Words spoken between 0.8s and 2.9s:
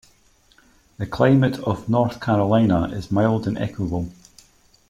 The climate of North Carolina